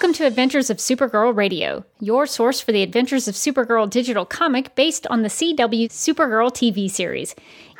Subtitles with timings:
[0.00, 4.74] Welcome to Adventures of Supergirl Radio, your source for the Adventures of Supergirl digital comic
[4.74, 7.34] based on the CW Supergirl TV series,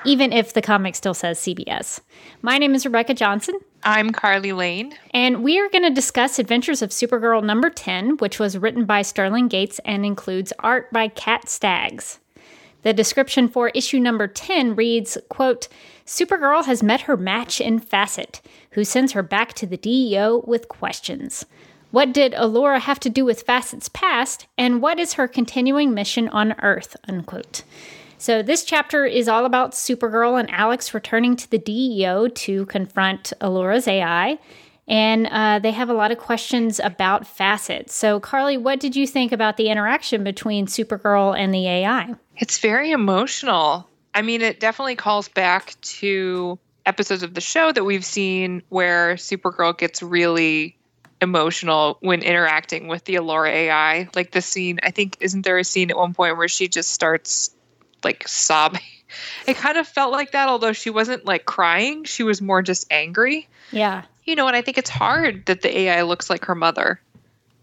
[0.05, 2.00] even if the comic still says CBS.
[2.42, 3.59] My name is Rebecca Johnson.
[3.84, 4.92] I'm Carly Lane.
[5.14, 9.00] And we are going to discuss Adventures of Supergirl number 10, which was written by
[9.00, 12.19] Sterling Gates and includes art by Kat Staggs.
[12.83, 15.69] The description for issue number 10 reads, quote,
[16.05, 20.69] Supergirl has met her match in Facet, who sends her back to the DEO with
[20.69, 21.47] questions.
[21.91, 26.28] What did Alura have to do with Facet's past, and what is her continuing mission
[26.28, 26.97] on Earth?
[27.08, 27.64] Unquote.
[28.16, 33.32] So, this chapter is all about Supergirl and Alex returning to the DEO to confront
[33.41, 34.38] Alura's AI.
[34.86, 37.91] And uh, they have a lot of questions about Facet.
[37.91, 42.14] So, Carly, what did you think about the interaction between Supergirl and the AI?
[42.36, 43.88] It's very emotional.
[44.14, 49.14] I mean, it definitely calls back to episodes of the show that we've seen where
[49.14, 50.77] Supergirl gets really
[51.20, 54.08] emotional when interacting with the Alura AI.
[54.14, 56.92] Like the scene, I think, isn't there a scene at one point where she just
[56.92, 57.50] starts
[58.04, 58.80] like sobbing?
[59.44, 62.04] It kind of felt like that, although she wasn't like crying.
[62.04, 63.48] She was more just angry.
[63.72, 64.04] Yeah.
[64.25, 67.00] You know, and I think it's hard that the AI looks like her mother,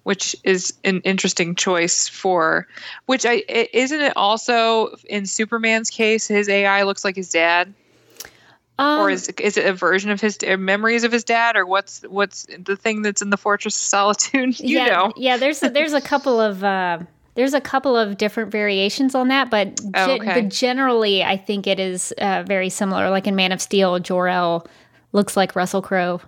[0.03, 2.67] which is an interesting choice for,
[3.06, 7.73] which I, isn't it also in Superman's case, his AI looks like his dad?
[8.80, 12.02] Um, or is is it a version of his memories of his dad, or what's
[12.04, 14.60] what's the thing that's in the Fortress of Solitude?
[14.68, 15.38] You yeah, know, yeah.
[15.38, 17.00] There's a, there's a couple of uh,
[17.38, 20.42] there's a couple of different variations on that, but, oh, okay.
[20.42, 23.12] but generally, I think it is uh, very similar.
[23.12, 24.68] Like in Man of Steel, Jor El
[25.12, 26.20] looks like Russell Crowe.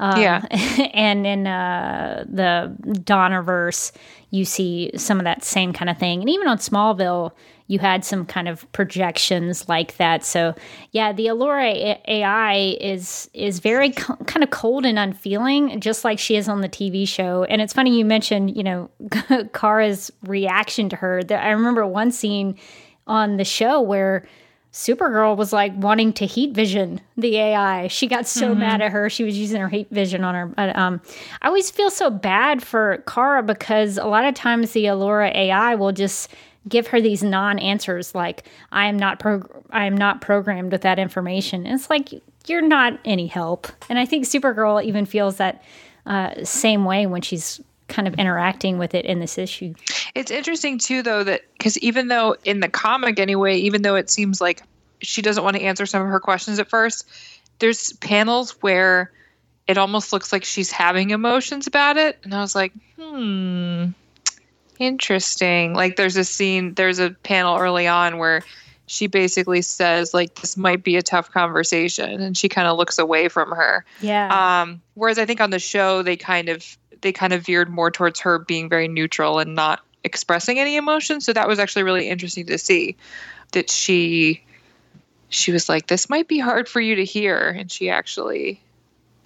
[0.00, 0.44] Um, yeah,
[0.92, 3.92] and in uh, the Donnerverse,
[4.30, 7.30] you see some of that same kind of thing, and even on Smallville,
[7.68, 10.24] you had some kind of projections like that.
[10.24, 10.54] So
[10.92, 16.18] yeah, the Alura AI is is very co- kind of cold and unfeeling, just like
[16.18, 17.44] she is on the TV show.
[17.44, 18.90] And it's funny you mentioned, you know,
[19.52, 21.22] Kara's reaction to her.
[21.30, 22.56] I remember one scene
[23.06, 24.26] on the show where.
[24.72, 27.86] Supergirl was like wanting to heat vision the AI.
[27.86, 28.60] She got so mm-hmm.
[28.60, 29.08] mad at her.
[29.08, 30.46] She was using her heat vision on her.
[30.48, 31.00] But um,
[31.40, 35.76] I always feel so bad for Kara because a lot of times the Alura AI
[35.76, 36.28] will just
[36.68, 40.98] give her these non-answers like I am not pro- I am not programmed with that
[40.98, 41.66] information.
[41.66, 42.10] And it's like
[42.46, 43.68] you're not any help.
[43.88, 45.62] And I think Supergirl even feels that
[46.06, 49.74] uh, same way when she's kind of interacting with it in this issue.
[50.14, 54.10] It's interesting too though that cuz even though in the comic anyway, even though it
[54.10, 54.62] seems like
[55.00, 57.08] she doesn't want to answer some of her questions at first,
[57.58, 59.12] there's panels where
[59.68, 63.88] it almost looks like she's having emotions about it and I was like, "Hmm,
[64.78, 65.74] Interesting.
[65.74, 68.42] Like there's a scene, there's a panel early on where
[68.86, 72.98] she basically says like this might be a tough conversation and she kind of looks
[72.98, 73.84] away from her.
[74.00, 74.60] Yeah.
[74.62, 77.90] Um whereas I think on the show they kind of they kind of veered more
[77.90, 81.20] towards her being very neutral and not expressing any emotion.
[81.20, 82.96] So that was actually really interesting to see
[83.52, 84.42] that she
[85.28, 88.60] she was like this might be hard for you to hear and she actually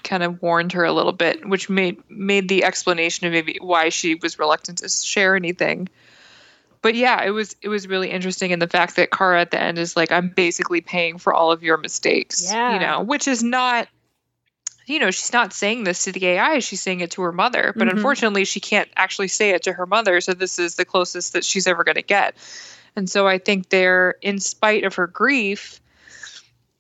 [0.03, 3.89] kind of warned her a little bit, which made made the explanation of maybe why
[3.89, 5.89] she was reluctant to share anything.
[6.83, 9.61] But yeah, it was it was really interesting, and the fact that Kara at the
[9.61, 12.75] end is like, "I'm basically paying for all of your mistakes," yeah.
[12.75, 13.87] you know, which is not,
[14.87, 17.75] you know, she's not saying this to the AI; she's saying it to her mother.
[17.77, 17.99] But mm-hmm.
[17.99, 21.45] unfortunately, she can't actually say it to her mother, so this is the closest that
[21.45, 22.35] she's ever going to get.
[22.97, 25.81] And so I think they're, in spite of her grief,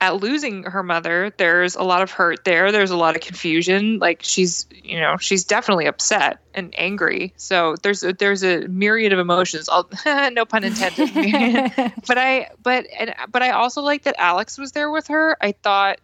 [0.01, 2.73] at losing her mother, there's a lot of hurt there.
[2.73, 3.99] There's a lot of confusion.
[3.99, 7.35] Like she's, you know, she's definitely upset and angry.
[7.37, 9.69] So there's a, there's a myriad of emotions.
[9.69, 9.91] I'll,
[10.33, 11.13] no pun intended.
[12.07, 15.37] but I, but and but I also like that Alex was there with her.
[15.41, 15.99] I thought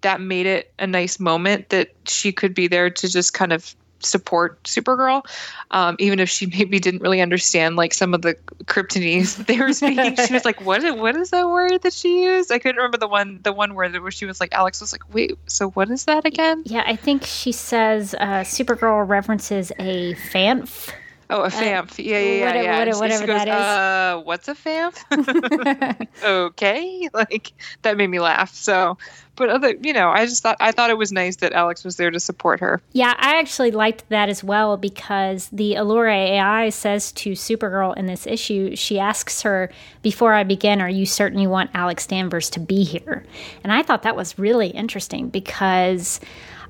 [0.00, 3.74] that made it a nice moment that she could be there to just kind of
[4.00, 5.22] support Supergirl,
[5.70, 9.72] um, even if she maybe didn't really understand like some of the Kryptonese they were
[9.72, 10.16] speaking.
[10.16, 10.82] she was like, "What?
[10.98, 13.98] What is that word that she used?" I couldn't remember the one the one word
[14.00, 16.96] where she was like, Alex was like, "Wait, so what is that again?" Yeah, I
[16.96, 20.92] think she says uh, Supergirl references a fanf.
[21.30, 21.92] Oh, a FAMF.
[21.92, 22.46] Uh, yeah, yeah, yeah.
[22.46, 22.78] Whatever, yeah.
[22.78, 23.54] whatever, whatever goes, that is.
[23.54, 26.08] Uh, what's a FAMF?
[26.24, 27.08] okay.
[27.14, 28.52] Like, that made me laugh.
[28.52, 28.98] So,
[29.36, 31.96] but other, you know, I just thought, I thought it was nice that Alex was
[31.96, 32.82] there to support her.
[32.92, 38.06] Yeah, I actually liked that as well because the Alura AI says to Supergirl in
[38.06, 39.70] this issue, she asks her,
[40.02, 43.24] Before I begin, are you certain you want Alex Danvers to be here?
[43.62, 46.18] And I thought that was really interesting because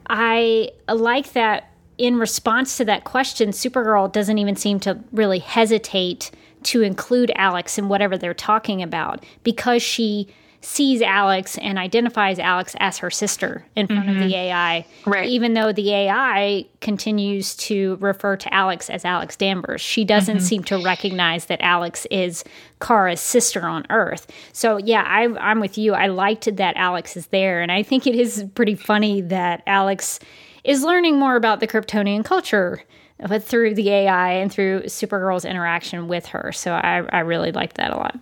[0.07, 1.70] I like that
[2.01, 6.31] in response to that question, Supergirl doesn't even seem to really hesitate
[6.63, 10.27] to include Alex in whatever they're talking about because she
[10.63, 14.23] sees Alex and identifies Alex as her sister in front mm-hmm.
[14.23, 14.87] of the AI.
[15.07, 15.29] Right.
[15.29, 20.45] Even though the AI continues to refer to Alex as Alex Danvers, she doesn't mm-hmm.
[20.45, 22.45] seem to recognize that Alex is
[22.79, 24.27] Kara's sister on Earth.
[24.53, 25.95] So, yeah, I, I'm with you.
[25.95, 27.63] I liked that Alex is there.
[27.63, 30.19] And I think it is pretty funny that Alex
[30.65, 32.83] is learning more about the Kryptonian culture
[33.29, 36.53] but through the AI and through Supergirl's interaction with her.
[36.53, 38.19] So I, I really liked that a lot.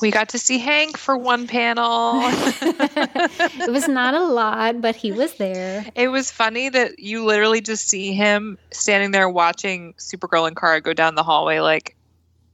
[0.00, 2.20] We got to see Hank for one panel.
[2.24, 5.84] it was not a lot, but he was there.
[5.94, 10.80] It was funny that you literally just see him standing there watching Supergirl and Kara
[10.80, 11.96] go down the hallway, like,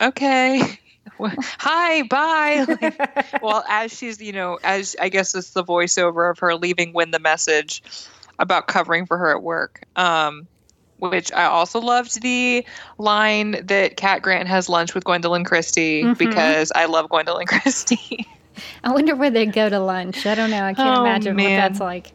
[0.00, 0.60] okay.
[1.18, 2.66] Hi, bye.
[2.82, 6.92] Like, well, as she's, you know, as I guess it's the voiceover of her leaving
[6.92, 7.82] Winn the message
[8.38, 9.84] about covering for her at work.
[9.96, 10.46] Um,
[10.98, 12.64] which I also loved the
[12.98, 16.14] line that Cat Grant has lunch with Gwendoline Christie mm-hmm.
[16.14, 18.26] because I love Gwendoline Christie.
[18.82, 20.26] I wonder where they go to lunch.
[20.26, 20.64] I don't know.
[20.64, 21.50] I can't oh, imagine man.
[21.50, 22.12] what that's like.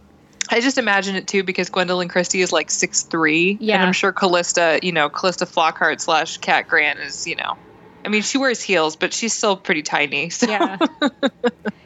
[0.50, 3.76] I just imagine it too because Gwendoline Christie is like six three, yeah.
[3.76, 7.58] and I'm sure Calista, you know, Calista Flockhart slash Cat Grant is, you know,
[8.06, 10.30] I mean, she wears heels, but she's still pretty tiny.
[10.30, 10.50] So.
[10.50, 10.78] Yeah.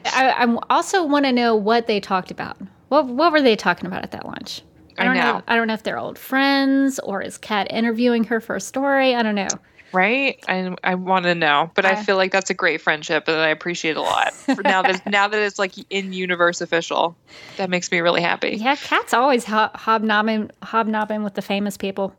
[0.06, 2.58] I, I also want to know what they talked about.
[2.90, 4.62] What what were they talking about at that lunch?
[4.98, 5.34] I don't I know.
[5.34, 5.42] know.
[5.48, 9.14] I don't know if they're old friends or is Cat interviewing her for a story.
[9.14, 9.48] I don't know.
[9.94, 10.44] Right?
[10.48, 13.38] I I want to know, but I, I feel like that's a great friendship and
[13.38, 14.34] I appreciate a lot.
[14.64, 17.16] now that now that it's like in universe official,
[17.58, 18.58] that makes me really happy.
[18.58, 22.16] Yeah, Cat's always ho- hobnobbing hobnobbing with the famous people.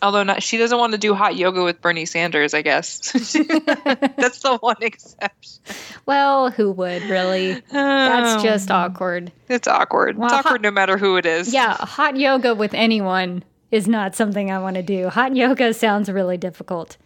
[0.00, 2.98] Although not, she doesn't want to do hot yoga with Bernie Sanders, I guess.
[3.12, 5.60] That's the one exception.
[6.06, 7.60] Well, who would really?
[7.72, 9.32] That's just awkward.
[9.48, 10.16] It's awkward.
[10.16, 11.52] Well, it's awkward hot, no matter who it is.
[11.52, 15.08] Yeah, hot yoga with anyone is not something I want to do.
[15.08, 16.96] Hot yoga sounds really difficult.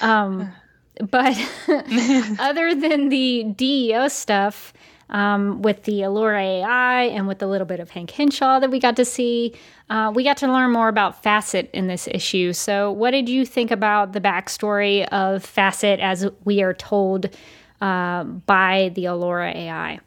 [0.00, 0.52] Um,
[1.10, 1.36] but
[2.38, 4.72] other than the DEO stuff,
[5.12, 8.80] um, with the Alura AI and with a little bit of Hank Henshaw that we
[8.80, 9.54] got to see.
[9.88, 12.52] Uh, we got to learn more about Facet in this issue.
[12.52, 17.28] So, what did you think about the backstory of Facet as we are told
[17.80, 20.00] uh, by the Alura AI?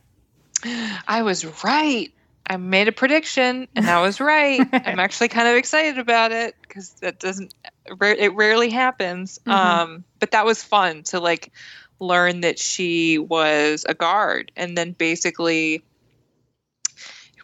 [1.07, 2.11] I was right.
[2.47, 4.61] I made a prediction and I was right.
[4.73, 7.53] I'm actually kind of excited about it because that doesn't,
[7.85, 9.39] it rarely happens.
[9.45, 9.51] Mm-hmm.
[9.51, 11.51] Um, but that was fun to like
[12.00, 14.51] learn that she was a guard.
[14.56, 15.83] And then basically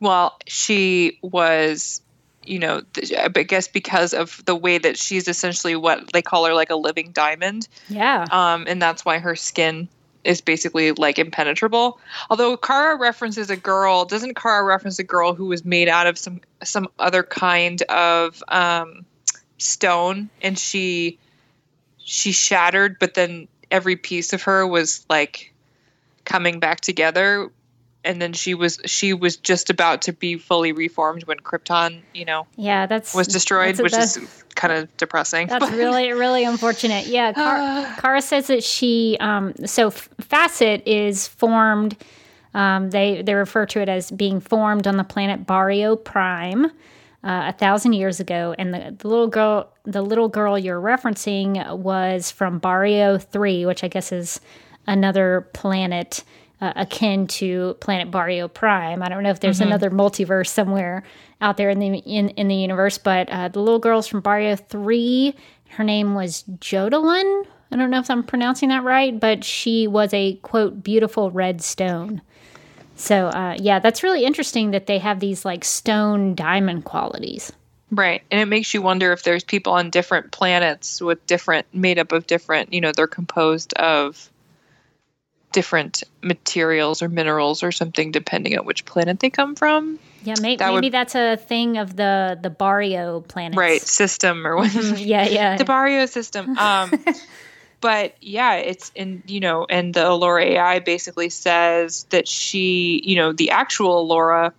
[0.01, 2.01] well she was
[2.43, 2.81] you know
[3.19, 6.75] i guess because of the way that she's essentially what they call her like a
[6.75, 7.67] living diamond.
[7.87, 8.25] Yeah.
[8.31, 9.87] Um and that's why her skin
[10.23, 11.99] is basically like impenetrable.
[12.29, 16.17] Although kara references a girl doesn't kara reference a girl who was made out of
[16.17, 19.05] some some other kind of um
[19.59, 20.29] stone?
[20.41, 21.19] And she
[21.99, 25.53] she shattered but then every piece of her was like
[26.25, 27.49] coming back together
[28.03, 32.25] and then she was she was just about to be fully reformed when Krypton, you
[32.25, 35.47] know, yeah, that's was destroyed, that's, which that's, is kind of depressing.
[35.47, 37.07] That's really really unfortunate.
[37.07, 41.95] Yeah, Car- Kara says that she um, so Facet is formed.
[42.53, 46.71] Um, they they refer to it as being formed on the planet Barrio Prime
[47.23, 51.77] uh, a thousand years ago, and the, the, little girl, the little girl you're referencing,
[51.77, 54.41] was from Barrio Three, which I guess is
[54.87, 56.23] another planet
[56.61, 59.01] uh, akin to Planet Barrio Prime.
[59.01, 59.67] I don't know if there's mm-hmm.
[59.67, 61.03] another multiverse somewhere
[61.41, 64.55] out there in the in, in the universe, but uh, the little girl's from Barrio
[64.55, 65.35] Three.
[65.69, 67.45] Her name was Jodalyn.
[67.71, 71.61] I don't know if I'm pronouncing that right, but she was a quote beautiful red
[71.61, 72.21] stone.
[73.01, 77.51] So uh, yeah, that's really interesting that they have these like stone diamond qualities.
[77.89, 78.21] Right.
[78.29, 82.11] And it makes you wonder if there's people on different planets with different made up
[82.11, 84.29] of different, you know, they're composed of
[85.51, 89.99] different materials or minerals or something depending on which planet they come from.
[90.23, 93.57] Yeah, may- that maybe would, that's a thing of the the Barrio planet.
[93.57, 94.69] Right, system or what?
[94.69, 94.97] Mm-hmm.
[94.97, 95.57] yeah, yeah.
[95.57, 96.55] the Barrio system.
[96.55, 96.91] Um
[97.81, 103.15] but yeah, it's in you know, and the Alura AI basically says that she, you
[103.15, 104.53] know, the actual Alura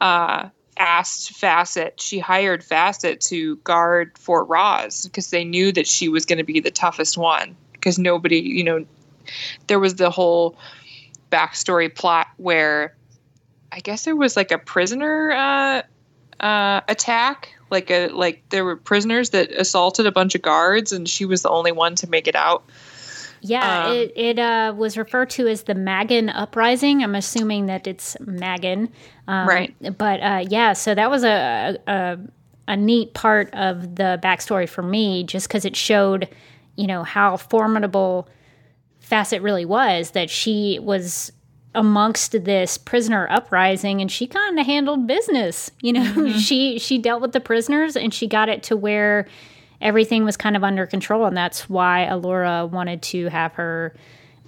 [0.00, 6.08] uh, asked Facet, she hired Facet to guard Fort Rozz because they knew that she
[6.08, 8.84] was going to be the toughest one because nobody, you know,
[9.66, 10.56] there was the whole
[11.30, 12.94] backstory plot where
[13.70, 15.82] I guess there was like a prisoner uh,
[16.42, 21.08] uh, attack like a like there were prisoners that assaulted a bunch of guards and
[21.08, 22.64] she was the only one to make it out.
[23.40, 27.02] Yeah um, it, it uh, was referred to as the magan uprising.
[27.02, 28.90] I'm assuming that it's magan.
[29.26, 29.98] Um, right.
[29.98, 32.18] but uh, yeah so that was a, a,
[32.66, 36.28] a neat part of the backstory for me just because it showed
[36.76, 38.28] you know how formidable
[39.00, 41.32] facet really was that she was
[41.74, 46.02] amongst this prisoner uprising and she kind of handled business you know?
[46.02, 46.38] Mm-hmm.
[46.38, 49.26] she she dealt with the prisoners and she got it to where
[49.80, 53.94] everything was kind of under control and that's why Alura wanted to have her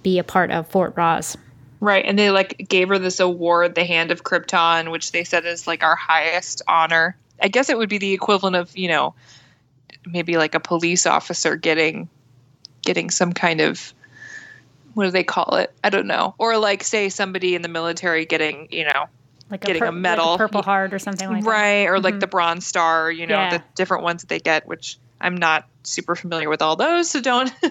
[0.03, 1.35] be a part of Fort Rozz
[1.79, 5.45] right and they like gave her this award the hand of Krypton which they said
[5.45, 7.15] is like our highest honor.
[7.43, 9.13] I guess it would be the equivalent of you know
[10.05, 12.09] maybe like a police officer getting
[12.81, 13.93] getting some kind of
[14.93, 15.73] what do they call it?
[15.83, 16.35] I don't know.
[16.37, 19.05] Or like say somebody in the military getting, you know,
[19.49, 21.49] like getting a, per- a medal, like a Purple Heart or something like right, that.
[21.51, 22.03] Right, or mm-hmm.
[22.03, 23.57] like the Bronze Star, you know, yeah.
[23.57, 27.21] the different ones that they get, which I'm not super familiar with all those, so
[27.21, 27.51] don't.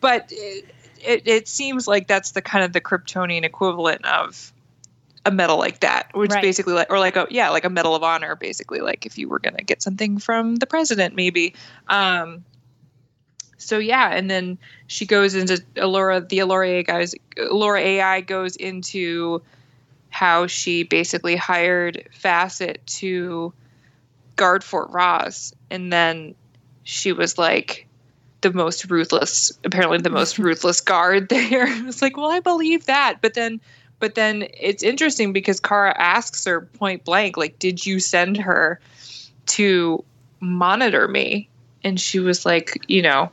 [0.00, 0.64] but it,
[1.04, 4.52] it, it, seems like that's the kind of the Kryptonian equivalent of
[5.26, 6.42] a medal like that, which right.
[6.42, 9.28] basically like, or like a yeah, like a Medal of Honor, basically like if you
[9.28, 11.54] were gonna get something from the president, maybe.
[11.88, 12.44] Um,
[13.60, 16.26] so yeah, and then she goes into Alura.
[16.26, 19.42] The Alura AI guys, Alura AI goes into
[20.08, 23.52] how she basically hired Facet to
[24.36, 26.34] guard Fort Rozz, and then
[26.84, 27.86] she was like
[28.40, 31.66] the most ruthless, apparently the most ruthless guard there.
[31.84, 33.60] was like, well, I believe that, but then,
[33.98, 38.80] but then it's interesting because Kara asks her point blank, like, did you send her
[39.48, 40.02] to
[40.40, 41.48] monitor me?
[41.84, 43.30] And she was like, you know,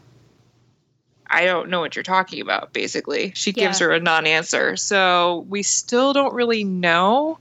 [1.29, 3.31] I don't know what you're talking about, basically.
[3.36, 3.65] She yeah.
[3.65, 4.75] gives her a non answer.
[4.75, 7.39] So we still don't really know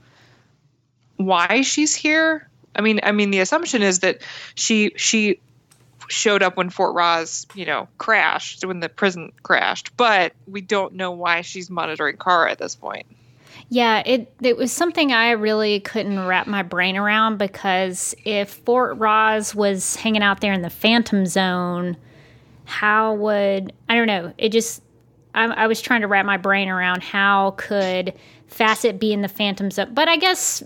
[1.17, 2.47] why she's here.
[2.75, 4.21] I mean, I mean, the assumption is that
[4.55, 5.39] she she
[6.09, 10.93] showed up when Fort Rozz, you know, crashed when the prison crashed, but we don't
[10.93, 13.05] know why she's monitoring Kara at this point.
[13.69, 18.97] Yeah, it it was something I really couldn't wrap my brain around because if Fort
[18.97, 21.97] Rozz was hanging out there in the Phantom Zone,
[22.67, 24.33] how would I don't know?
[24.37, 24.83] It just
[25.33, 28.13] I, I was trying to wrap my brain around how could
[28.47, 30.63] Facet be in the Phantom Zone, but I guess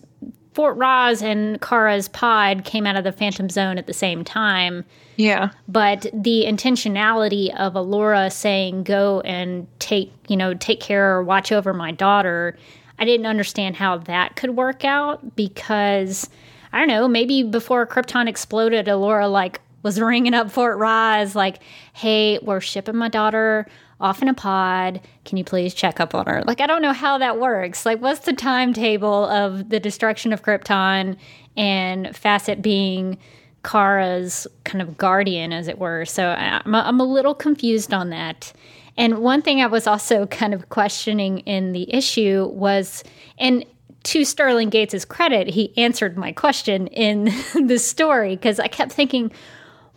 [0.54, 4.84] Fort Rozz and Kara's pod came out of the Phantom Zone at the same time.
[5.16, 5.52] Yeah.
[5.68, 11.52] But the intentionality of Alura saying, go and take, you know, take care or watch
[11.52, 12.58] over my daughter,
[13.00, 16.30] I didn't understand how that could work out because,
[16.74, 21.60] I don't know, maybe before Krypton exploded, Alura, like, was ringing up Fort Rozz, like,
[21.94, 23.68] hey, we're shipping my daughter
[24.00, 25.00] off in a pod.
[25.26, 26.44] Can you please check up on her?
[26.46, 27.86] Like, I don't know how that works.
[27.86, 31.18] Like, what's the timetable of the destruction of Krypton
[31.56, 33.18] and Facet being
[33.64, 36.06] Kara's kind of guardian, as it were?
[36.06, 38.52] So I'm a, I'm a little confused on that.
[38.98, 43.04] And one thing I was also kind of questioning in the issue was,
[43.38, 43.66] and
[44.04, 47.26] to Sterling Gates' credit, he answered my question in
[47.68, 49.32] the story because I kept thinking,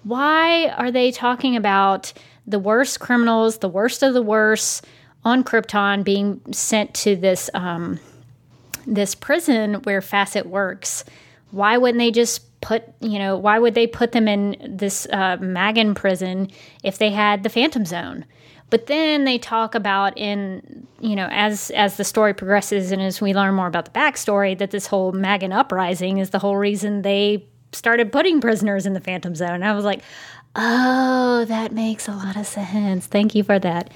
[0.04, 2.12] why are they talking about
[2.46, 4.86] the worst criminals, the worst of the worst
[5.24, 7.98] on Krypton being sent to this um,
[8.86, 11.04] this prison where Facet works?
[11.50, 15.38] Why wouldn't they just put you know why would they put them in this uh,
[15.40, 16.50] Magan prison
[16.82, 18.26] if they had the Phantom Zone?
[18.70, 23.22] But then they talk about in you know as as the story progresses and as
[23.22, 27.00] we learn more about the backstory that this whole Magan uprising is the whole reason
[27.02, 29.62] they started putting prisoners in the Phantom Zone.
[29.62, 30.02] I was like,
[30.56, 33.06] oh, that makes a lot of sense.
[33.06, 33.90] Thank you for that.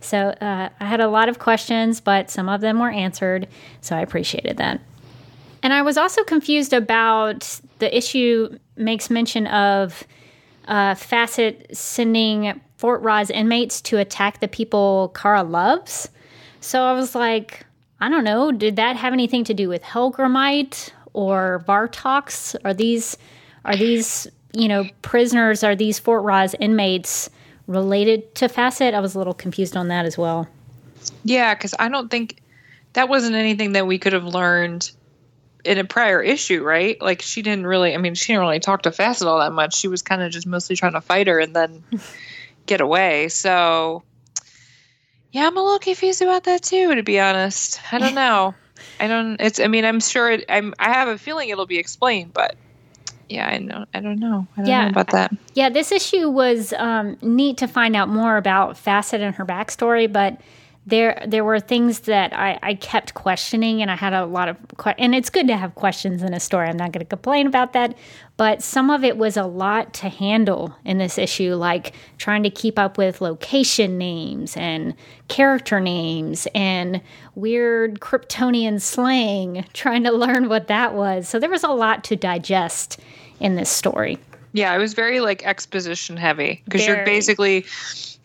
[0.00, 3.48] So uh, I had a lot of questions, but some of them were answered.
[3.80, 4.80] So I appreciated that.
[5.62, 10.04] And I was also confused about the issue makes mention of
[10.68, 16.08] uh, Facet sending Fort Rozz inmates to attack the people Kara loves.
[16.60, 17.64] So I was like,
[18.00, 22.54] I don't know, did that have anything to do with Hellgrammite or Vartox?
[22.64, 23.16] Are these
[23.64, 25.64] are these you know prisoners?
[25.64, 27.30] Are these Fort Rozz inmates
[27.66, 28.92] related to Facet?
[28.92, 30.46] I was a little confused on that as well.
[31.24, 32.42] Yeah, because I don't think
[32.92, 34.90] that wasn't anything that we could have learned
[35.64, 37.00] in a prior issue, right?
[37.00, 37.94] Like she didn't really.
[37.94, 39.76] I mean, she didn't really talk to Facet all that much.
[39.76, 41.82] She was kind of just mostly trying to fight her and then
[42.66, 43.28] get away.
[43.28, 44.02] So
[45.32, 46.94] yeah, I'm a little confused about that too.
[46.94, 48.54] To be honest, I don't know.
[49.04, 49.38] I don't.
[49.38, 49.60] It's.
[49.60, 50.30] I mean, I'm sure.
[50.30, 50.72] It, I'm.
[50.78, 52.56] I have a feeling it'll be explained, but
[53.28, 53.84] yeah, I know.
[53.92, 54.46] I don't know.
[54.56, 55.32] I don't yeah, know about that.
[55.52, 60.10] Yeah, this issue was um, neat to find out more about Facet and her backstory,
[60.10, 60.40] but
[60.86, 64.56] there there were things that I, I kept questioning and I had a lot of
[64.76, 66.68] que- and it's good to have questions in a story.
[66.68, 67.96] I'm not going to complain about that,
[68.36, 72.50] but some of it was a lot to handle in this issue like trying to
[72.50, 74.94] keep up with location names and
[75.28, 77.00] character names and
[77.34, 81.28] weird Kryptonian slang, trying to learn what that was.
[81.28, 83.00] So there was a lot to digest
[83.40, 84.18] in this story.
[84.52, 87.64] Yeah, it was very like exposition heavy because you're basically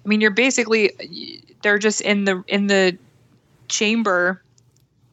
[0.06, 0.92] I mean, you're basically
[1.62, 2.98] they're just in the in the
[3.68, 4.42] chamber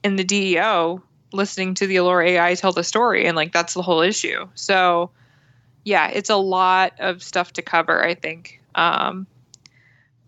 [0.03, 3.83] in the DEO listening to the Alura AI tell the story, and like that's the
[3.83, 4.49] whole issue.
[4.55, 5.11] So,
[5.85, 8.05] yeah, it's a lot of stuff to cover.
[8.05, 9.27] I think, um,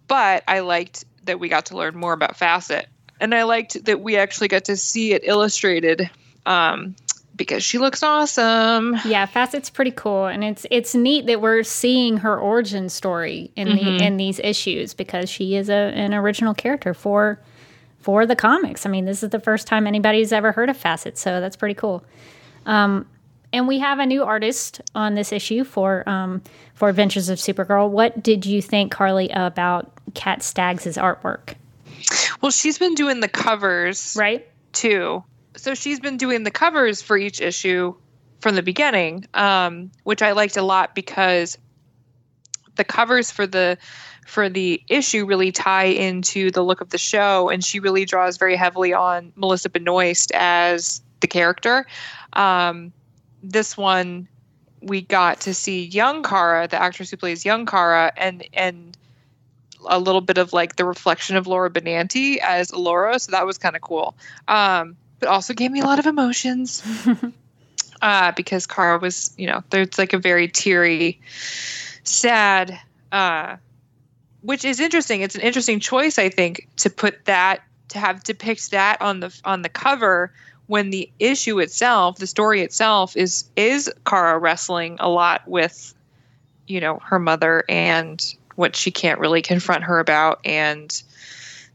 [0.06, 2.86] but I liked that we got to learn more about Facet,
[3.20, 6.10] and I liked that we actually got to see it illustrated.
[6.46, 6.94] Um,
[7.38, 8.96] because she looks awesome.
[9.06, 13.68] Yeah, Facet's pretty cool, and it's it's neat that we're seeing her origin story in
[13.68, 13.96] mm-hmm.
[13.98, 17.40] the in these issues because she is a, an original character for
[18.00, 18.84] for the comics.
[18.84, 21.74] I mean, this is the first time anybody's ever heard of Facet, so that's pretty
[21.74, 22.04] cool.
[22.66, 23.06] Um,
[23.52, 26.42] and we have a new artist on this issue for um,
[26.74, 27.88] for Adventures of Supergirl.
[27.88, 31.54] What did you think, Carly, about Kat Staggs' artwork?
[32.40, 34.46] Well, she's been doing the covers, right?
[34.72, 35.24] Too.
[35.58, 37.94] So she's been doing the covers for each issue
[38.40, 41.58] from the beginning, um, which I liked a lot because
[42.76, 43.76] the covers for the
[44.26, 48.36] for the issue really tie into the look of the show, and she really draws
[48.36, 51.86] very heavily on Melissa Benoist as the character.
[52.34, 52.92] Um,
[53.42, 54.28] this one,
[54.80, 58.96] we got to see young Kara, the actress who plays young Kara, and and
[59.88, 63.58] a little bit of like the reflection of Laura Benanti as Laura, so that was
[63.58, 64.16] kind of cool.
[64.46, 66.82] Um, but also gave me a lot of emotions.
[68.02, 71.20] uh, because Kara was, you know, there's like a very teary,
[72.04, 72.78] sad
[73.12, 73.56] uh,
[74.42, 75.22] which is interesting.
[75.22, 79.40] It's an interesting choice, I think, to put that to have depict that on the
[79.44, 80.32] on the cover
[80.66, 85.94] when the issue itself, the story itself, is is Kara wrestling a lot with,
[86.66, 91.02] you know, her mother and what she can't really confront her about, and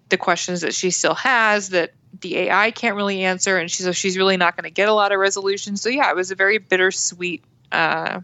[0.09, 3.91] the questions that she still has that the AI can't really answer, and she's so
[3.91, 5.77] she's really not going to get a lot of resolution.
[5.77, 8.21] So yeah, it was a very bittersweet uh,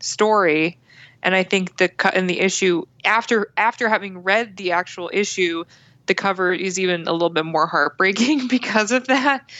[0.00, 0.78] story
[1.22, 5.64] and I think the cut in the issue after after having read the actual issue,
[6.06, 9.50] the cover is even a little bit more heartbreaking because of that.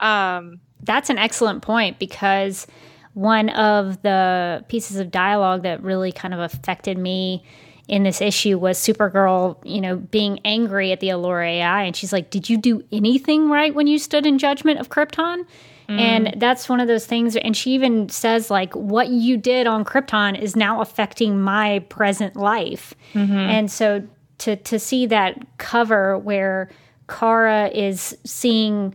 [0.00, 2.66] Um, That's an excellent point because
[3.14, 7.44] one of the pieces of dialogue that really kind of affected me
[7.88, 12.12] in this issue was Supergirl, you know, being angry at the Alura AI, and she's
[12.12, 15.46] like, "Did you do anything right when you stood in judgment of Krypton?"
[15.88, 16.00] Mm.
[16.00, 17.36] And that's one of those things.
[17.36, 22.36] And she even says, like, what you did on Krypton is now affecting my present
[22.36, 22.94] life.
[23.14, 23.34] Mm-hmm.
[23.34, 24.02] And so
[24.38, 26.70] to, to see that cover where
[27.08, 28.94] Kara is seeing,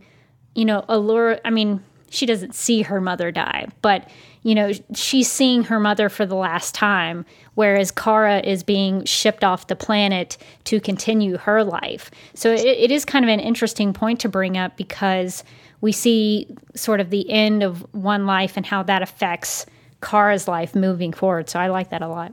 [0.54, 4.08] you know, Alura, I mean, she doesn't see her mother die, but
[4.42, 7.26] you know, she's seeing her mother for the last time,
[7.58, 12.08] whereas Kara is being shipped off the planet to continue her life.
[12.34, 15.42] So it, it is kind of an interesting point to bring up because
[15.80, 19.66] we see sort of the end of one life and how that affects
[20.00, 21.50] Kara's life moving forward.
[21.50, 22.32] So I like that a lot.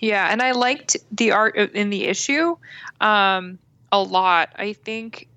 [0.00, 2.56] Yeah, and I liked the art in the issue
[3.00, 3.56] um,
[3.92, 4.48] a lot.
[4.56, 5.28] I think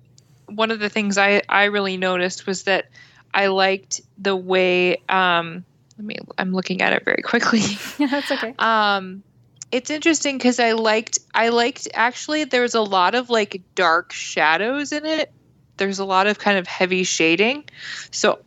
[0.46, 2.86] one of the things I, I really noticed was that
[3.32, 5.64] I liked the way um,
[5.98, 7.60] let me I'm looking at it very quickly.
[7.98, 8.54] yeah, that's okay.
[8.58, 9.22] Um,
[9.70, 14.12] it's interesting because I liked I liked actually there was a lot of like dark
[14.12, 15.32] shadows in it
[15.76, 17.64] there's a lot of kind of heavy shading.
[18.10, 18.38] So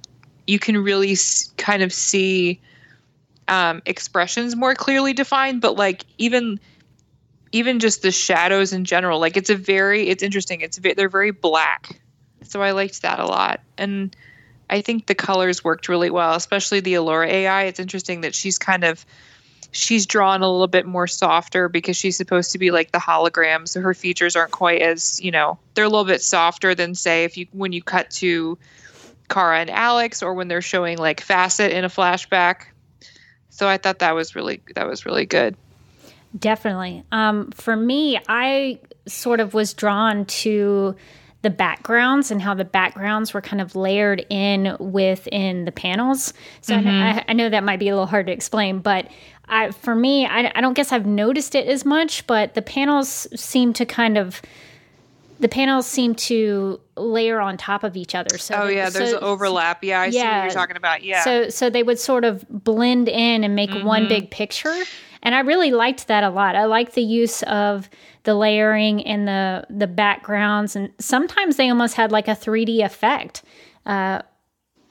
[0.47, 2.61] you can really s- kind of see
[3.47, 6.59] um, expressions more clearly defined, but like even
[7.51, 10.61] even just the shadows in general, like it's a very it's interesting.
[10.61, 11.99] It's they're very black,
[12.43, 14.15] so I liked that a lot, and
[14.69, 17.63] I think the colors worked really well, especially the Alura AI.
[17.63, 19.05] It's interesting that she's kind of
[19.71, 23.67] she's drawn a little bit more softer because she's supposed to be like the hologram.
[23.67, 27.23] So her features aren't quite as you know they're a little bit softer than say
[27.23, 28.57] if you when you cut to
[29.27, 32.65] kara and alex or when they're showing like facet in a flashback.
[33.49, 35.55] So i thought that was really that was really good.
[36.37, 37.03] Definitely.
[37.11, 40.95] Um, for me i sort of was drawn to
[41.45, 46.33] the backgrounds and how the backgrounds were kind of layered in within the panels.
[46.61, 46.87] So mm-hmm.
[46.87, 49.07] I, I, know that might be a little hard to explain, but
[49.47, 53.27] I, for me, I, I don't guess I've noticed it as much, but the panels
[53.39, 54.41] seem to kind of
[55.39, 58.39] the panels seem to layer on top of each other.
[58.39, 59.83] So oh yeah, there's so, overlap.
[59.83, 61.03] Yeah, I yeah, see what you're talking about.
[61.03, 61.23] Yeah.
[61.23, 63.85] So so they would sort of blend in and make mm-hmm.
[63.85, 64.81] one big picture,
[65.25, 66.55] and I really liked that a lot.
[66.55, 67.89] I like the use of
[68.23, 73.43] the layering and the the backgrounds, and sometimes they almost had like a 3D effect.
[73.85, 74.21] Uh,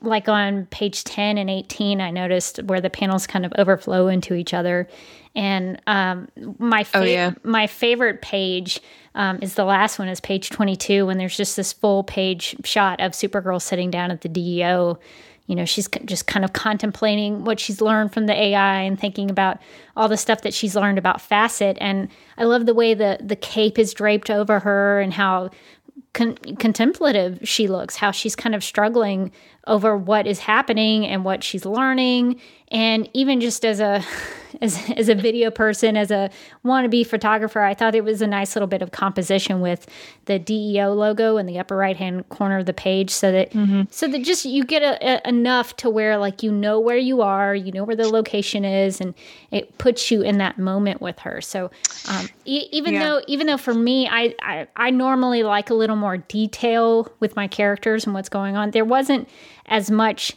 [0.03, 4.35] like on page 10 and 18 i noticed where the panels kind of overflow into
[4.35, 4.87] each other
[5.35, 7.33] and um, my fa- oh, yeah.
[7.43, 8.83] my favorite page
[9.15, 13.01] um, is the last one is page 22 when there's just this full page shot
[13.01, 14.99] of supergirl sitting down at the deo
[15.47, 19.31] you know she's just kind of contemplating what she's learned from the ai and thinking
[19.31, 19.59] about
[19.97, 23.37] all the stuff that she's learned about facet and i love the way the the
[23.37, 25.51] cape is draped over her and how
[26.15, 29.31] con- contemplative she looks, how she's kind of struggling
[29.67, 32.41] over what is happening and what she's learning.
[32.75, 34.05] And even just as a
[34.61, 36.31] as, as a video person, as a
[36.65, 39.87] wannabe photographer, I thought it was a nice little bit of composition with
[40.27, 43.83] the DEO logo in the upper right hand corner of the page, so that mm-hmm.
[43.91, 47.23] so that just you get a, a, enough to where like you know where you
[47.23, 49.15] are, you know where the location is, and
[49.53, 51.41] it puts you in that moment with her.
[51.41, 51.71] So
[52.09, 53.05] um, e- even yeah.
[53.05, 57.37] though even though for me, I, I I normally like a little more detail with
[57.37, 58.73] my characters and what's going on.
[58.73, 59.29] There wasn't
[59.67, 60.37] as much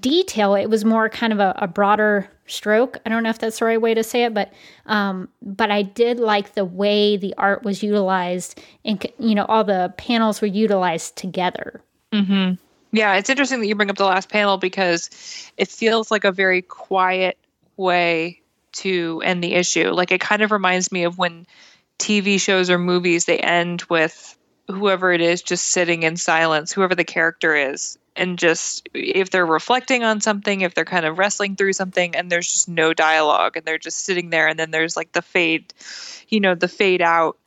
[0.00, 0.54] detail.
[0.54, 2.98] It was more kind of a, a, broader stroke.
[3.06, 4.52] I don't know if that's the right way to say it, but
[4.86, 9.64] um, but I did like the way the art was utilized, and you know, all
[9.64, 11.80] the panels were utilized together.
[12.12, 12.54] Mm-hmm.
[12.92, 15.10] Yeah, it's interesting that you bring up the last panel because
[15.56, 17.36] it feels like a very quiet
[17.76, 18.40] way
[18.72, 19.90] to end the issue.
[19.90, 21.46] Like it kind of reminds me of when
[21.98, 24.36] TV shows or movies they end with
[24.68, 29.46] whoever it is just sitting in silence, whoever the character is, and just if they're
[29.46, 33.56] reflecting on something, if they're kind of wrestling through something and there's just no dialogue
[33.56, 35.72] and they're just sitting there and then there's like the fade,
[36.28, 37.38] you know, the fade out.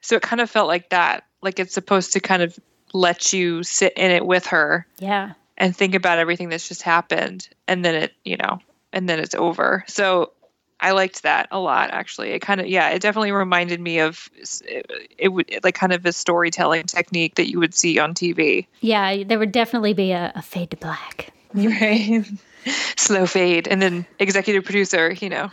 [0.00, 1.24] So it kind of felt like that.
[1.42, 2.58] Like it's supposed to kind of
[2.92, 4.86] let you sit in it with her.
[4.98, 5.32] Yeah.
[5.56, 8.60] And think about everything that's just happened and then it, you know,
[8.92, 9.84] and then it's over.
[9.88, 10.32] So
[10.80, 12.30] I liked that a lot actually.
[12.30, 14.30] It kind of yeah, it definitely reminded me of
[14.64, 18.66] it, it would like kind of a storytelling technique that you would see on TV.
[18.80, 21.32] Yeah, there would definitely be a, a fade to black.
[21.54, 22.26] Right.
[22.96, 25.50] Slow fade and then executive producer, you know.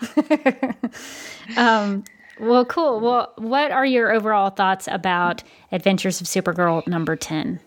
[1.58, 2.04] um
[2.38, 3.00] well, cool.
[3.00, 7.62] Well, what are your overall thoughts about Adventures of Supergirl number 10?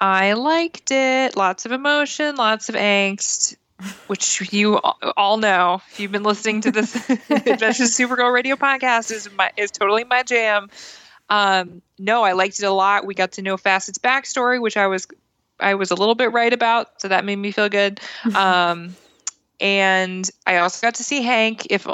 [0.00, 1.36] I liked it.
[1.36, 3.56] Lots of emotion, lots of angst
[4.06, 4.76] which you
[5.16, 9.70] all know if you've been listening to this Adventures Supergirl radio podcast is my is
[9.70, 10.68] totally my jam.
[11.30, 13.06] Um, no, I liked it a lot.
[13.06, 15.06] We got to know Facet's backstory, which I was
[15.60, 18.00] I was a little bit right about, so that made me feel good.
[18.34, 18.96] Um,
[19.60, 21.86] and I also got to see Hank, if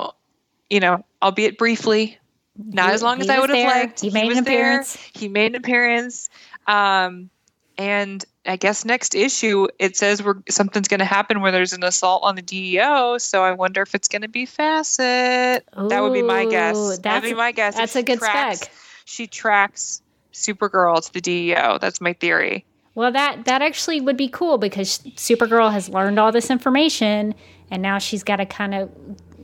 [0.70, 2.18] you know, albeit briefly,
[2.56, 4.00] not he, as long as I would have liked.
[4.00, 4.94] He made he an appearance.
[4.94, 5.04] There.
[5.14, 6.30] He made an appearance.
[6.66, 7.30] Um,
[7.76, 11.84] and I guess next issue it says we're something's going to happen where there's an
[11.84, 13.18] assault on the DEO.
[13.18, 15.64] So I wonder if it's going to be Facet.
[15.78, 16.98] Ooh, that would be my guess.
[16.98, 17.76] That'd be my guess.
[17.76, 18.72] That's a good tracks, spec.
[19.04, 21.78] She tracks Supergirl to the DEO.
[21.80, 22.64] That's my theory.
[22.94, 27.34] Well, that that actually would be cool because Supergirl has learned all this information,
[27.70, 28.90] and now she's got to kind of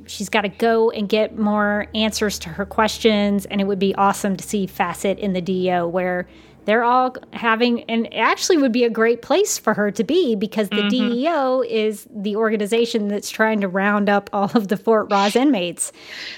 [0.07, 3.45] she's got to go and get more answers to her questions.
[3.47, 6.27] And it would be awesome to see Facet in the DEO where
[6.67, 10.69] they're all having and actually would be a great place for her to be because
[10.69, 10.89] the mm-hmm.
[10.89, 15.93] DEO is the organization that's trying to round up all of the Fort Rozz inmates.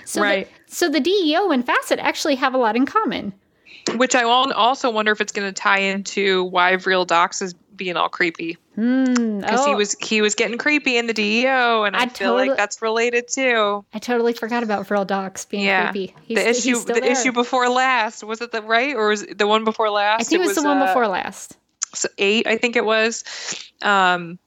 [0.04, 0.48] So right.
[0.68, 3.32] The, so the DEO and Facet actually have a lot in common.
[3.96, 7.96] Which I also wonder if it's going to tie into why Vril Dox is being
[7.96, 9.66] all creepy because mm, oh.
[9.66, 12.58] he was he was getting creepy in the DEO, and I, I feel totally, like
[12.58, 13.84] that's related too.
[13.94, 15.90] I totally forgot about Vril Dox being yeah.
[15.90, 16.14] creepy.
[16.22, 17.04] He's, the issue the there.
[17.04, 20.20] issue before last was it the right or was it the one before last?
[20.20, 21.56] I think it was, it was the one uh, before last.
[21.94, 23.24] So eight, I think it was.
[23.80, 24.38] Um,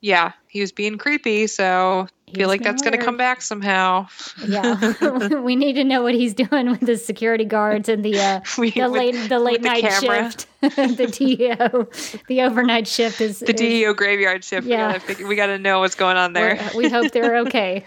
[0.00, 4.06] yeah, he was being creepy, so feel like that's going to come back somehow.
[4.46, 4.94] Yeah,
[5.40, 8.70] we need to know what he's doing with the security guards and the uh, we,
[8.70, 10.46] the late the late night the shift.
[10.60, 11.88] the DEO,
[12.28, 14.66] the overnight shift is the is, DEO graveyard shift.
[14.66, 16.58] Yeah, we got to know what's going on there.
[16.74, 17.86] We're, we hope they're okay.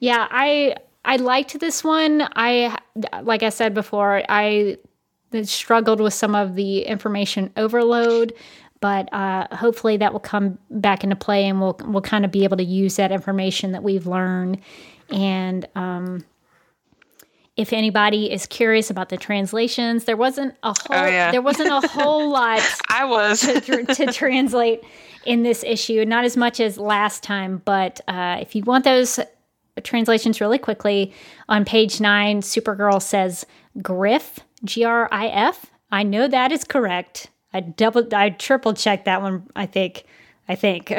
[0.00, 2.28] yeah, I I liked this one.
[2.36, 2.78] I
[3.22, 4.78] like I said before, I
[5.42, 8.32] struggled with some of the information overload
[8.80, 12.44] but uh, hopefully that will come back into play and we'll we'll kind of be
[12.44, 14.60] able to use that information that we've learned.
[15.10, 16.24] And um,
[17.58, 21.30] if anybody is curious about the translations there wasn't a whole oh, yeah.
[21.30, 23.40] there wasn't a whole lot i was.
[23.40, 24.82] to, to, translate
[25.26, 29.20] in this issue not as much as last time but uh, if you want those
[29.82, 31.12] translations really quickly
[31.48, 33.44] on page nine supergirl says
[33.82, 39.48] griff g-r-i-f i know that is correct I double, I triple checked that one.
[39.56, 40.04] I think,
[40.48, 40.92] I think.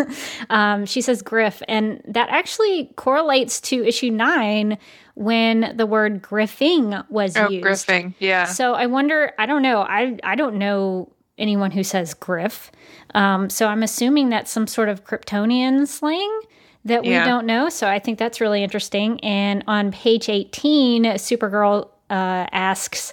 [0.50, 4.78] um, she says Griff, and that actually correlates to issue nine
[5.14, 7.62] when the word griffing was oh, used.
[7.62, 8.44] Griffing, yeah.
[8.44, 9.32] So I wonder.
[9.38, 9.82] I don't know.
[9.82, 12.70] I I don't know anyone who says griff.
[13.14, 16.40] Um, so I'm assuming that's some sort of Kryptonian slang
[16.84, 17.24] that we yeah.
[17.24, 17.68] don't know.
[17.68, 19.18] So I think that's really interesting.
[19.20, 23.12] And on page 18, Supergirl uh, asks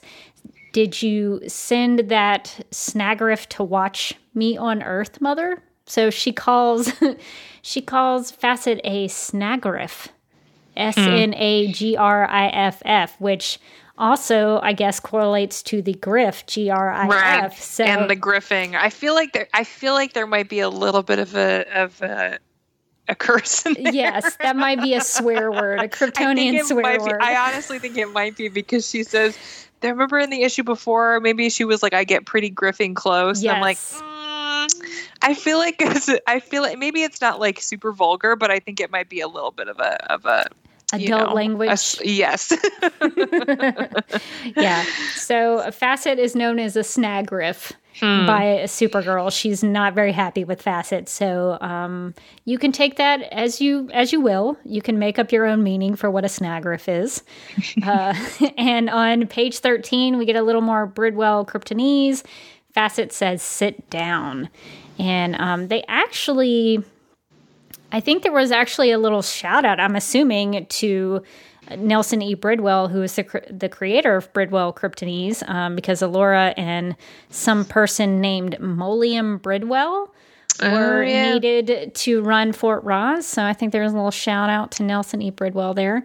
[0.77, 5.63] did you send that snagriff to watch me on Earth, Mother?
[5.87, 6.91] So she calls
[7.63, 10.09] she calls Facet a snagriff.
[10.75, 13.57] S N A G R I F F, which
[13.97, 17.59] also I guess correlates to the griff G R I F.
[17.59, 18.75] So and the griffing.
[18.75, 21.65] I feel like there I feel like there might be a little bit of a
[21.73, 22.37] of a
[23.07, 23.63] a curse.
[23.77, 27.19] yes, that might be a swear word, a Kryptonian swear word.
[27.19, 29.37] Be, I honestly think it might be because she says,
[29.83, 33.43] I remember in the issue before, maybe she was like, I get pretty griffing close.
[33.43, 33.55] Yes.
[33.55, 34.87] I'm like, mm,
[35.21, 35.81] I feel like
[36.27, 39.21] I feel like maybe it's not like super vulgar, but I think it might be
[39.21, 40.47] a little bit of a of a
[40.93, 41.97] adult know, language.
[42.01, 42.51] A, yes.
[44.55, 44.85] yeah.
[45.15, 48.25] So a Facet is known as a snag griff hmm.
[48.25, 49.31] by Supergirl.
[49.31, 52.13] She's not very happy with Facet, so um,
[52.45, 54.57] you can take that as you as you will.
[54.63, 57.23] You can make up your own meaning for what a snag griff is.
[57.83, 58.13] uh,
[58.57, 62.23] and on page thirteen, we get a little more Bridwell Kryptonese.
[62.73, 64.49] Facet says, "Sit down,"
[64.99, 66.83] and um, they actually
[67.91, 71.23] I think there was actually a little shout out, I'm assuming, to
[71.75, 72.33] Nelson E.
[72.33, 76.95] Bridwell, who is the, the creator of Bridwell Kryptonese, um, because Alura and
[77.29, 80.13] some person named Molium Bridwell
[80.61, 81.33] were oh, yeah.
[81.33, 83.23] needed to run Fort Rozz.
[83.23, 85.29] So I think there was a little shout out to Nelson E.
[85.29, 86.03] Bridwell there.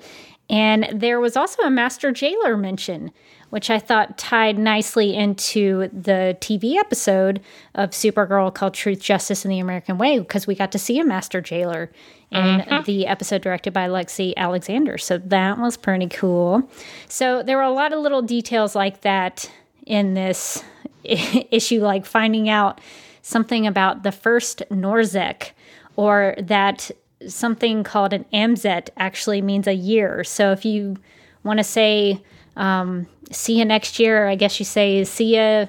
[0.53, 3.11] And there was also a Master Jailer mention
[3.53, 7.43] which I thought tied nicely into the TV episode
[7.75, 11.05] of Supergirl called Truth, Justice, and the American Way, because we got to see a
[11.05, 11.93] master jailer
[12.31, 12.83] in mm-hmm.
[12.85, 14.97] the episode directed by Lexi Alexander.
[14.97, 16.67] So that was pretty cool.
[17.09, 19.51] So there were a lot of little details like that
[19.85, 20.65] in this
[21.05, 22.81] issue, like finding out
[23.21, 25.51] something about the first Norzek
[25.97, 26.91] or that
[27.29, 30.25] something called an Amzet actually means a year.
[30.25, 30.97] So if you
[31.45, 32.23] want to say,
[32.57, 34.27] um, see you next year.
[34.27, 35.69] I guess you say see you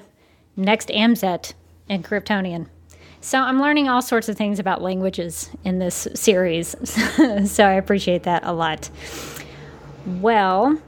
[0.56, 1.54] next AMZET
[1.88, 2.68] in Kryptonian.
[3.20, 6.76] So I'm learning all sorts of things about languages in this series.
[7.50, 8.90] so I appreciate that a lot.
[10.06, 10.78] Well,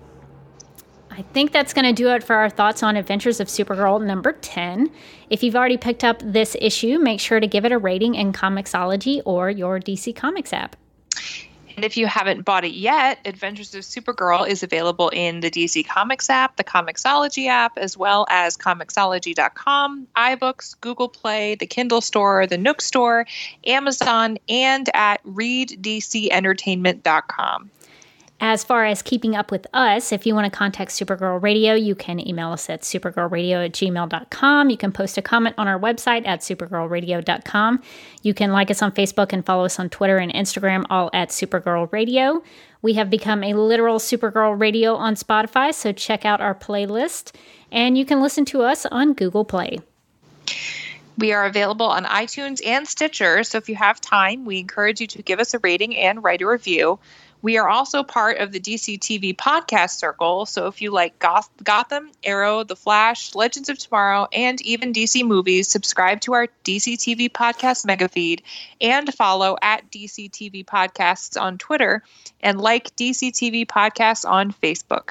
[1.16, 4.34] I think that's going to do it for our thoughts on Adventures of Supergirl number
[4.34, 4.90] 10.
[5.30, 8.34] If you've already picked up this issue, make sure to give it a rating in
[8.34, 10.76] Comixology or your DC Comics app.
[11.74, 15.88] And if you haven't bought it yet, Adventures of Supergirl is available in the DC
[15.88, 22.46] Comics app, the Comixology app, as well as Comixology.com, iBooks, Google Play, the Kindle Store,
[22.46, 23.26] the Nook Store,
[23.66, 27.70] Amazon, and at ReadDCEntertainment.com.
[28.38, 31.94] As far as keeping up with us, if you want to contact Supergirl Radio, you
[31.94, 34.68] can email us at supergirlradio at gmail.com.
[34.68, 37.82] You can post a comment on our website at supergirlradio.com.
[38.22, 41.30] You can like us on Facebook and follow us on Twitter and Instagram, all at
[41.30, 42.42] Supergirl Radio.
[42.82, 47.34] We have become a literal Supergirl Radio on Spotify, so check out our playlist.
[47.72, 49.78] And you can listen to us on Google Play.
[51.18, 55.06] We are available on iTunes and Stitcher, so if you have time, we encourage you
[55.06, 56.98] to give us a rating and write a review.
[57.42, 60.46] We are also part of the DC TV podcast circle.
[60.46, 65.24] So if you like Goth- Gotham, Arrow, The Flash, Legends of Tomorrow, and even DC
[65.24, 68.42] movies, subscribe to our DC TV podcast mega feed
[68.80, 72.02] and follow at DC TV podcasts on Twitter
[72.40, 75.10] and like DC TV podcasts on Facebook.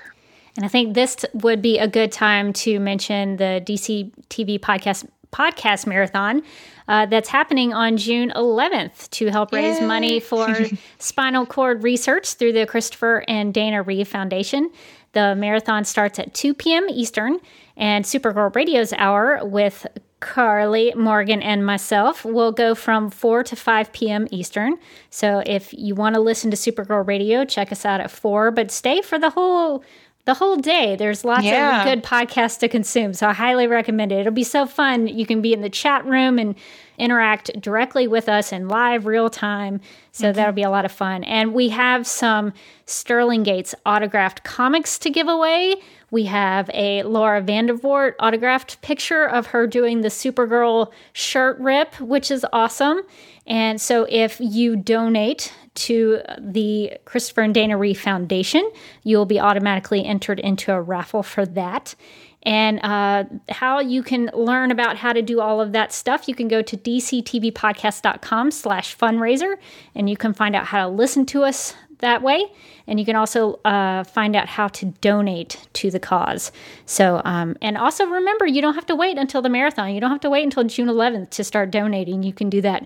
[0.57, 5.05] And I think this would be a good time to mention the DC TV podcast
[5.35, 6.41] podcast marathon
[6.87, 9.85] uh, that's happening on June 11th to help raise Yay.
[9.85, 10.47] money for
[10.99, 14.71] spinal cord research through the Christopher and Dana Reeve Foundation.
[15.13, 16.87] The marathon starts at 2 p.m.
[16.89, 17.39] Eastern,
[17.77, 19.87] and Supergirl Radio's hour with
[20.19, 24.27] Carly, Morgan, and myself will go from 4 to 5 p.m.
[24.31, 24.77] Eastern.
[25.09, 28.71] So if you want to listen to Supergirl Radio, check us out at 4, but
[28.71, 29.83] stay for the whole
[30.25, 30.95] the whole day.
[30.95, 31.79] There's lots yeah.
[31.79, 33.13] of good podcasts to consume.
[33.13, 34.19] So I highly recommend it.
[34.19, 35.07] It'll be so fun.
[35.07, 36.55] You can be in the chat room and
[36.97, 39.81] interact directly with us in live real time.
[40.11, 40.35] So mm-hmm.
[40.35, 41.23] that'll be a lot of fun.
[41.23, 42.53] And we have some
[42.85, 45.75] Sterling Gates autographed comics to give away.
[46.09, 52.31] We have a Laura Vandervoort autographed picture of her doing the Supergirl shirt rip, which
[52.31, 53.01] is awesome.
[53.45, 58.69] And so if you donate to the Christopher and Dana Reeve Foundation,
[59.03, 61.95] you'll be automatically entered into a raffle for that.
[62.43, 66.35] And uh, how you can learn about how to do all of that stuff, you
[66.35, 69.55] can go to dctvpodcast.com slash fundraiser,
[69.95, 72.45] and you can find out how to listen to us that way.
[72.85, 76.51] And you can also uh, find out how to donate to the cause.
[76.85, 79.93] So, um, and also remember, you don't have to wait until the marathon.
[79.93, 82.21] You don't have to wait until June 11th to start donating.
[82.21, 82.85] You can do that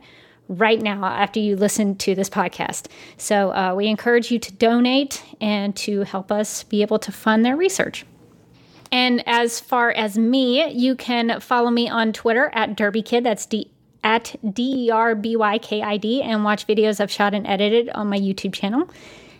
[0.50, 2.88] right now after you listen to this podcast.
[3.18, 7.46] So uh, we encourage you to donate and to help us be able to fund
[7.46, 8.06] their research.
[8.92, 13.24] And as far as me, you can follow me on Twitter at DerbyKid.
[13.24, 13.70] That's D
[14.04, 17.46] at D E R B Y K I D and watch videos I've shot and
[17.46, 18.90] edited on my YouTube channel.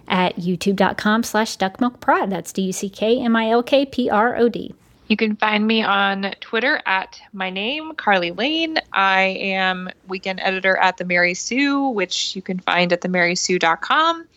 [0.08, 2.30] at youtube.com slash duckmilkprod.
[2.32, 4.74] That's D-U-C-K-M-I-L-K-P-R-O-D.
[5.10, 8.78] You can find me on Twitter at my name, Carly Lane.
[8.94, 14.28] I am weekend editor at The Mary Sue, which you can find at themarysue.com.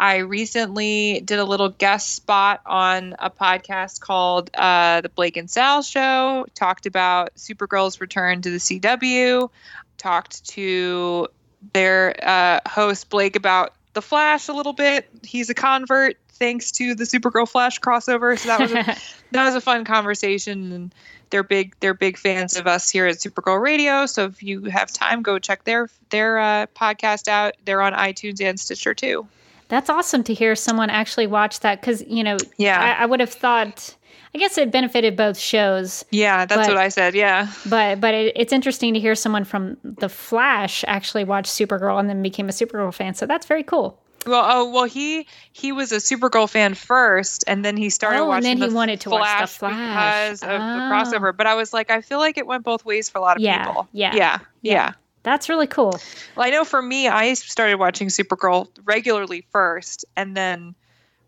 [0.00, 5.48] I recently did a little guest spot on a podcast called uh, The Blake and
[5.48, 9.48] Sal Show, talked about Supergirl's return to the CW,
[9.96, 11.28] talked to
[11.72, 15.08] their uh, host, Blake, about The Flash a little bit.
[15.22, 18.38] He's a convert thanks to the Supergirl Flash crossover.
[18.38, 18.84] So that was a,
[19.32, 20.72] that was a fun conversation.
[20.72, 20.94] And
[21.30, 24.06] they're big they're big fans of us here at Supergirl Radio.
[24.06, 27.54] So if you have time, go check their their uh, podcast out.
[27.64, 29.26] They're on iTunes and Stitcher too.
[29.68, 33.20] That's awesome to hear someone actually watch that because you know, yeah, I, I would
[33.20, 33.96] have thought.
[34.34, 36.04] I guess it benefited both shows.
[36.10, 37.14] Yeah, that's but, what I said.
[37.14, 42.00] Yeah, but but it, it's interesting to hear someone from the Flash actually watch Supergirl
[42.00, 43.14] and then became a Supergirl fan.
[43.14, 44.00] So that's very cool.
[44.26, 48.26] Well, oh well, he he was a Supergirl fan first, and then he started oh,
[48.26, 48.50] watching.
[48.50, 50.52] and then the he wanted to Flash watch the Flash because of oh.
[50.52, 50.90] the ah.
[50.92, 51.36] crossover.
[51.36, 53.42] But I was like, I feel like it went both ways for a lot of
[53.42, 53.88] yeah, people.
[53.92, 54.92] Yeah, yeah, yeah, yeah.
[55.22, 55.98] That's really cool.
[56.36, 60.74] Well, I know for me, I started watching Supergirl regularly first, and then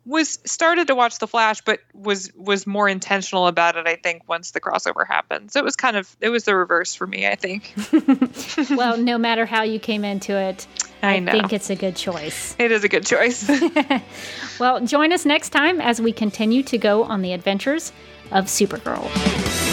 [0.07, 3.87] was started to watch the Flash, but was was more intentional about it.
[3.87, 6.95] I think once the crossover happened, so it was kind of it was the reverse
[6.95, 7.27] for me.
[7.27, 7.75] I think.
[8.71, 10.67] well, no matter how you came into it,
[11.03, 11.33] I, I know.
[11.33, 12.55] think it's a good choice.
[12.67, 13.51] It is a good choice.
[14.61, 17.93] well, join us next time as we continue to go on the adventures
[18.33, 19.66] of Supergirl.